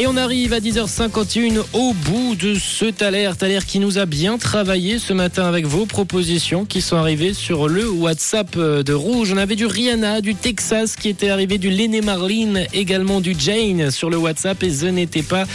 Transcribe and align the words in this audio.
Et 0.00 0.06
on 0.06 0.16
arrive 0.16 0.52
à 0.52 0.60
10h51 0.60 1.60
au 1.72 1.92
bout 1.92 2.36
de 2.36 2.54
ce 2.54 2.84
Thaler. 2.84 3.32
Thaler 3.36 3.58
qui 3.66 3.80
nous 3.80 3.98
a 3.98 4.06
bien 4.06 4.38
travaillé 4.38 5.00
ce 5.00 5.12
matin 5.12 5.44
avec 5.44 5.66
vos 5.66 5.86
propositions 5.86 6.64
qui 6.64 6.82
sont 6.82 6.94
arrivées 6.94 7.34
sur 7.34 7.66
le 7.66 7.90
WhatsApp 7.90 8.56
de 8.56 8.92
Rouge. 8.92 9.32
On 9.34 9.38
avait 9.38 9.56
du 9.56 9.66
Rihanna, 9.66 10.20
du 10.20 10.36
Texas 10.36 10.94
qui 10.94 11.08
était 11.08 11.30
arrivé, 11.30 11.58
du 11.58 11.68
Lenny 11.68 12.00
Marlin, 12.00 12.62
également 12.72 13.20
du 13.20 13.34
Jane 13.36 13.90
sur 13.90 14.08
le 14.08 14.18
WhatsApp 14.18 14.62
et 14.62 14.70
ce 14.70 14.86
n'était 14.86 15.24
pas 15.24 15.46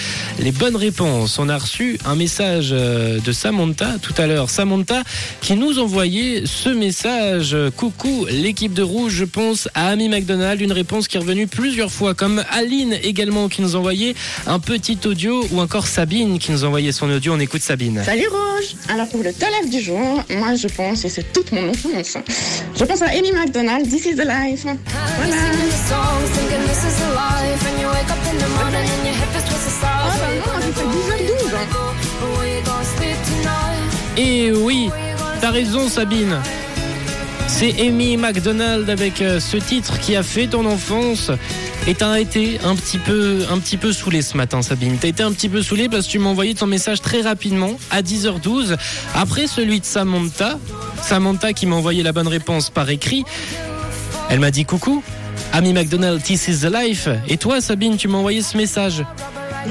les 0.41 0.51
bonnes 0.51 0.75
réponses. 0.75 1.39
On 1.39 1.47
a 1.47 1.57
reçu 1.57 1.97
un 2.05 2.15
message 2.15 2.71
de 2.71 3.31
Samantha 3.31 3.97
tout 4.01 4.15
à 4.17 4.27
l'heure. 4.27 4.49
Samantha 4.49 5.03
qui 5.39 5.53
nous 5.53 5.79
envoyait 5.79 6.43
ce 6.45 6.67
message. 6.67 7.55
Coucou 7.77 8.25
l'équipe 8.29 8.73
de 8.73 8.83
Rouge, 8.83 9.13
je 9.13 9.25
pense 9.25 9.69
à 9.73 9.87
Amy 9.87 10.09
McDonald. 10.09 10.59
Une 10.59 10.73
réponse 10.73 11.07
qui 11.07 11.15
est 11.15 11.21
revenue 11.21 11.47
plusieurs 11.47 11.93
fois 11.93 12.13
comme 12.13 12.43
Aline 12.51 12.97
également 13.03 13.47
qui 13.47 13.61
nous 13.61 13.77
envoyait 13.77 14.15
un 14.47 14.59
petit 14.59 14.99
audio 15.05 15.45
ou 15.51 15.59
encore 15.59 15.87
Sabine 15.87 16.39
qui 16.39 16.51
nous 16.51 16.63
envoyait 16.63 16.91
son 16.91 17.09
audio. 17.09 17.33
On 17.33 17.39
écoute 17.39 17.61
Sabine. 17.61 18.01
Salut 18.03 18.27
Rouge 18.27 18.75
Alors 18.89 19.07
pour 19.07 19.23
le 19.23 19.33
talent 19.33 19.65
du 19.69 19.81
jour, 19.81 20.23
moi 20.29 20.55
je 20.55 20.67
pense, 20.67 21.05
et 21.05 21.09
c'est 21.09 21.31
toute 21.33 21.51
mon 21.51 21.69
enfance, 21.69 22.17
je 22.77 22.83
pense 22.83 23.01
à 23.01 23.07
Amy 23.07 23.31
McDonald, 23.31 23.89
This 23.89 24.05
is 24.05 24.15
the 24.15 24.25
Life. 24.25 24.63
Voilà. 24.65 25.35
Ah 29.85 30.15
bah 30.19 30.27
non, 30.35 30.53
j'ai 30.61 30.71
fait 30.73 30.85
10h12. 30.85 31.33
Et 34.17 34.51
oui, 34.51 34.89
t'as 35.41 35.51
raison 35.51 35.89
Sabine. 35.89 36.37
C'est 37.55 37.79
Amy 37.79 38.17
McDonald 38.17 38.89
avec 38.89 39.21
euh, 39.21 39.39
ce 39.39 39.57
titre 39.57 39.99
qui 39.99 40.15
a 40.15 40.23
fait 40.23 40.47
ton 40.47 40.65
enfance. 40.65 41.29
Et 41.87 41.93
t'as 41.93 42.19
été 42.19 42.59
un 42.63 42.75
petit 42.75 42.97
peu, 42.97 43.45
un 43.49 43.59
petit 43.59 43.77
peu 43.77 43.93
saoulé 43.93 44.23
ce 44.23 44.35
matin, 44.35 44.63
Sabine. 44.63 44.97
T'as 44.99 45.09
été 45.09 45.21
un 45.21 45.31
petit 45.31 45.49
peu 45.49 45.61
saoulé 45.61 45.87
parce 45.87 46.07
que 46.07 46.11
tu 46.11 46.19
m'as 46.19 46.29
envoyé 46.29 46.55
ton 46.55 46.65
message 46.65 46.99
très 47.01 47.21
rapidement 47.21 47.77
à 47.91 48.01
10h12 48.01 48.75
après 49.13 49.45
celui 49.45 49.79
de 49.79 49.85
Samantha. 49.85 50.57
Samantha 51.03 51.53
qui 51.53 51.67
m'a 51.67 51.75
envoyé 51.75 52.01
la 52.01 52.11
bonne 52.11 52.27
réponse 52.27 52.71
par 52.71 52.89
écrit. 52.89 53.23
Elle 54.31 54.39
m'a 54.39 54.49
dit 54.49 54.65
coucou. 54.65 55.03
Amy 55.53 55.73
McDonald, 55.73 56.23
this 56.23 56.47
is 56.47 56.61
the 56.61 56.73
life. 56.73 57.07
Et 57.29 57.37
toi, 57.37 57.61
Sabine, 57.61 57.97
tu 57.97 58.07
m'as 58.07 58.17
envoyé 58.17 58.41
ce 58.41 58.57
message. 58.57 59.05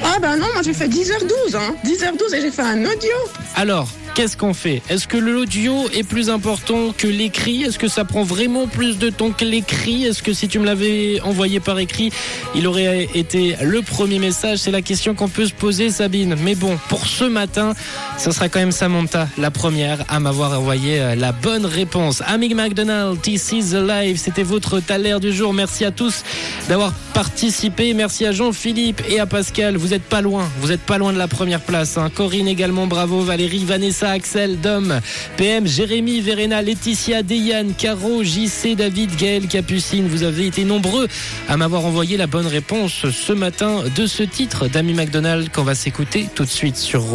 Ah 0.04 0.18
bah 0.20 0.36
non, 0.36 0.46
moi 0.54 0.62
j'ai 0.64 0.72
fait 0.72 0.88
10h12. 0.88 1.56
Hein. 1.56 1.74
10h12 1.84 2.36
et 2.36 2.40
j'ai 2.42 2.50
fait 2.52 2.62
un 2.62 2.84
audio. 2.84 3.10
Alors, 3.56 3.88
qu'est-ce 4.14 4.36
qu'on 4.36 4.54
fait? 4.54 4.82
Est-ce 4.88 5.06
que 5.06 5.16
l'audio 5.16 5.88
est 5.94 6.02
plus 6.02 6.30
important 6.30 6.92
que 6.96 7.06
l'écrit? 7.06 7.62
Est-ce 7.62 7.78
que 7.78 7.88
ça 7.88 8.04
prend 8.04 8.22
vraiment 8.22 8.66
plus 8.66 8.98
de 8.98 9.10
temps 9.10 9.30
que 9.30 9.44
l'écrit? 9.44 10.04
Est-ce 10.04 10.22
que 10.22 10.32
si 10.32 10.48
tu 10.48 10.58
me 10.58 10.64
l'avais 10.64 11.20
envoyé 11.22 11.60
par 11.60 11.78
écrit, 11.78 12.12
il 12.54 12.66
aurait 12.66 13.08
été 13.14 13.56
le 13.62 13.82
premier 13.82 14.18
message? 14.18 14.58
C'est 14.58 14.70
la 14.70 14.82
question 14.82 15.14
qu'on 15.14 15.28
peut 15.28 15.46
se 15.46 15.52
poser, 15.52 15.90
Sabine. 15.90 16.36
Mais 16.42 16.54
bon, 16.54 16.78
pour 16.88 17.06
ce 17.06 17.24
matin, 17.24 17.74
ça 18.18 18.32
sera 18.32 18.48
quand 18.48 18.60
même 18.60 18.72
Samantha, 18.72 19.28
la 19.38 19.50
première 19.50 20.04
à 20.08 20.20
m'avoir 20.20 20.58
envoyé 20.58 21.14
la 21.16 21.32
bonne 21.32 21.66
réponse. 21.66 22.22
Amy 22.26 22.54
McDonald, 22.54 23.20
This 23.20 23.52
is 23.52 23.74
Life, 23.74 24.20
c'était 24.20 24.42
votre 24.42 24.80
taler 24.80 25.18
du 25.20 25.32
jour. 25.32 25.52
Merci 25.54 25.84
à 25.84 25.90
tous 25.90 26.22
d'avoir 26.68 26.92
participé. 27.14 27.94
Merci 27.94 28.26
à 28.26 28.32
Jean-Philippe 28.32 29.02
et 29.08 29.20
à 29.20 29.26
Pascal. 29.26 29.76
Vous 29.76 29.94
êtes 29.94 30.02
pas 30.02 30.20
loin, 30.20 30.48
vous 30.60 30.72
êtes 30.72 30.80
pas 30.80 30.98
loin 30.98 31.12
de 31.12 31.18
la 31.18 31.28
première 31.28 31.60
place. 31.60 31.96
Hein. 31.96 32.10
Corinne 32.14 32.48
également, 32.48 32.86
bravo. 32.86 33.20
Valérie, 33.20 33.64
Axel, 34.10 34.60
Dom, 34.60 35.00
PM, 35.36 35.66
Jérémy, 35.66 36.20
Verena, 36.20 36.62
Laetitia, 36.62 37.22
Deyane, 37.22 37.74
Caro, 37.74 38.22
JC, 38.22 38.74
David, 38.76 39.16
Gaël, 39.16 39.46
Capucine. 39.46 40.06
Vous 40.08 40.22
avez 40.22 40.46
été 40.46 40.64
nombreux 40.64 41.08
à 41.48 41.56
m'avoir 41.56 41.84
envoyé 41.84 42.16
la 42.16 42.26
bonne 42.26 42.46
réponse 42.46 43.06
ce 43.10 43.32
matin 43.32 43.84
de 43.94 44.06
ce 44.06 44.22
titre 44.22 44.68
d'Amy 44.68 44.94
McDonald 44.94 45.50
qu'on 45.50 45.64
va 45.64 45.74
s'écouter 45.74 46.28
tout 46.34 46.44
de 46.44 46.50
suite 46.50 46.76
sur 46.76 47.02